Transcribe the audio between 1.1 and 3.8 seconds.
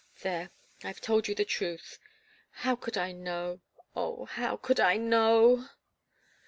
you the truth. How could I know